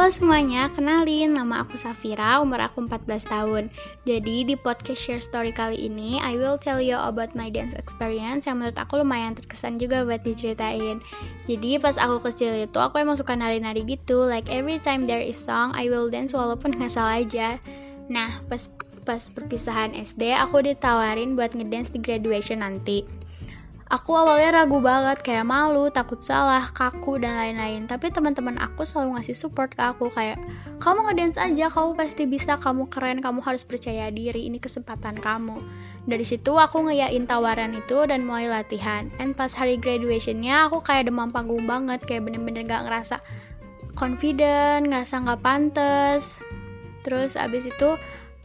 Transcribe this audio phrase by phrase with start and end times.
[0.00, 3.68] Halo semuanya, kenalin nama aku Safira, umur aku 14 tahun.
[4.08, 8.48] Jadi di podcast Share Story kali ini, I will tell you about my dance experience
[8.48, 11.04] yang menurut aku lumayan terkesan juga buat diceritain.
[11.44, 15.36] Jadi pas aku kecil itu aku emang suka nari-nari gitu, like every time there is
[15.36, 17.60] song, I will dance walaupun nggak salah aja.
[18.08, 18.72] Nah, pas
[19.04, 23.04] pas perpisahan SD, aku ditawarin buat ngedance di graduation nanti.
[23.90, 27.90] Aku awalnya ragu banget, kayak malu, takut salah, kaku, dan lain-lain.
[27.90, 30.38] Tapi teman-teman aku selalu ngasih support ke aku, kayak
[30.78, 35.58] kamu ngedance aja, kamu pasti bisa, kamu keren, kamu harus percaya diri, ini kesempatan kamu.
[36.06, 39.10] Dari situ aku ngeyain tawaran itu dan mulai latihan.
[39.18, 43.18] And pas hari graduationnya, aku kayak demam panggung banget, kayak bener-bener gak ngerasa
[43.98, 46.38] confident, ngerasa gak pantes.
[47.02, 47.98] Terus abis itu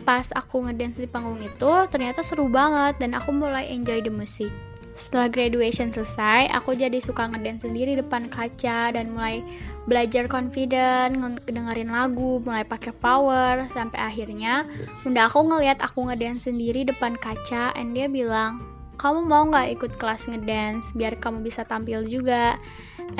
[0.09, 4.49] pas aku ngedance di panggung itu ternyata seru banget dan aku mulai enjoy the music.
[4.95, 9.43] Setelah graduation selesai, aku jadi suka ngedance sendiri depan kaca dan mulai
[9.85, 14.63] belajar confident, dengerin lagu, mulai pakai power, sampai akhirnya
[15.03, 18.63] bunda aku ngeliat aku ngedance sendiri depan kaca, and dia bilang,
[18.95, 22.55] kamu mau nggak ikut kelas ngedance biar kamu bisa tampil juga?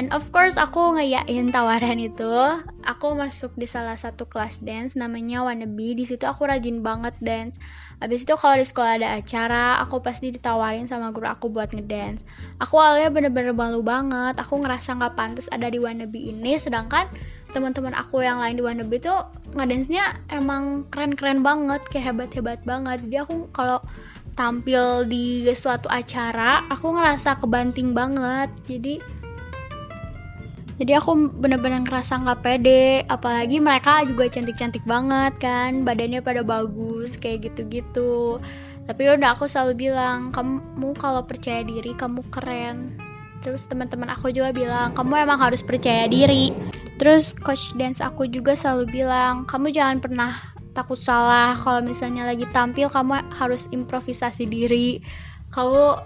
[0.01, 2.33] And of course aku ngeyain tawaran itu.
[2.89, 5.93] Aku masuk di salah satu kelas dance namanya Wannabe.
[5.93, 7.61] Di situ aku rajin banget dance.
[8.03, 12.21] Abis itu kalau di sekolah ada acara, aku pasti ditawarin sama guru aku buat ngedance.
[12.59, 14.35] Aku awalnya bener-bener malu banget.
[14.39, 17.07] Aku ngerasa nggak pantas ada di Wannabe ini, sedangkan
[17.55, 19.15] teman-teman aku yang lain di Wannabe itu
[19.55, 22.99] ngedance-nya emang keren-keren banget, kayak hebat-hebat banget.
[23.07, 23.79] Jadi aku kalau
[24.35, 28.51] tampil di suatu acara, aku ngerasa kebanting banget.
[28.67, 28.99] Jadi
[30.75, 37.15] jadi aku bener-bener ngerasa nggak pede apalagi mereka juga cantik-cantik banget kan badannya pada bagus
[37.15, 38.43] kayak gitu-gitu.
[38.85, 42.99] Tapi udah aku selalu bilang kamu kalau percaya diri kamu keren.
[43.39, 46.51] Terus teman-teman aku juga bilang kamu emang harus percaya diri.
[46.99, 50.35] Terus coach dance aku juga selalu bilang kamu jangan pernah
[50.75, 54.99] takut salah kalau misalnya lagi tampil kamu harus improvisasi diri.
[55.55, 56.03] Kamu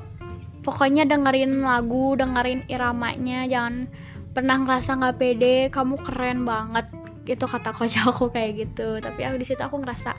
[0.61, 3.89] pokoknya dengerin lagu dengerin iramanya jangan
[4.33, 6.89] pernah ngerasa nggak pede kamu keren banget
[7.29, 8.97] itu kata coach aku kayak gitu.
[8.97, 10.11] Tapi aku di situ aku ngerasa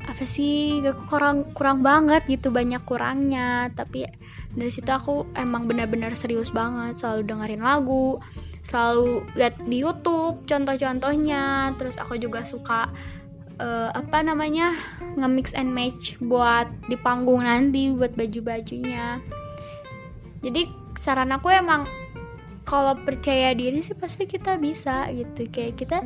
[0.00, 3.70] apa sih kurang kurang banget gitu banyak kurangnya.
[3.74, 4.06] Tapi
[4.54, 8.18] dari situ aku emang benar-benar serius banget selalu dengerin lagu
[8.60, 11.74] selalu lihat di YouTube contoh-contohnya.
[11.78, 12.90] Terus aku juga suka
[13.60, 14.74] uh, apa namanya
[15.16, 19.20] nge-mix and match buat di panggung nanti buat baju-bajunya.
[20.40, 20.66] Jadi
[20.96, 21.84] saran aku emang
[22.70, 25.50] kalau percaya diri sih pasti kita bisa gitu.
[25.50, 25.98] Kayak kita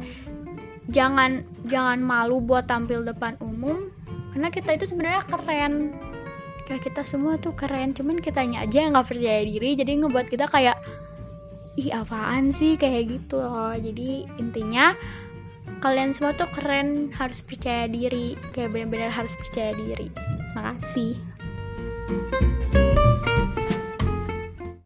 [0.88, 3.92] jangan jangan malu buat tampil depan umum
[4.32, 5.92] karena kita itu sebenarnya keren.
[6.64, 10.48] Kayak kita semua tuh keren cuman kitanya aja yang nggak percaya diri jadi ngebuat kita
[10.48, 10.80] kayak
[11.76, 12.80] ih apaan sih?
[12.80, 13.76] Kayak gitu loh.
[13.76, 14.96] Jadi intinya
[15.84, 18.40] kalian semua tuh keren harus percaya diri.
[18.56, 20.08] Kayak benar-benar harus percaya diri.
[20.56, 21.20] Makasih.
[22.04, 22.83] thank you